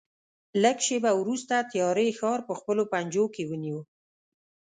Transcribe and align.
لږ 0.63 0.77
شېبه 0.85 1.11
وروسته 1.21 1.55
تیارې 1.71 2.07
ښار 2.19 2.39
په 2.47 2.53
خپلو 2.59 2.83
پنجو 2.91 3.25
کې 3.35 3.43
ونیو. 3.49 3.79